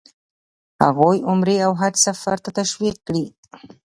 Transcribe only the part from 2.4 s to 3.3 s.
ته تشویق کړي.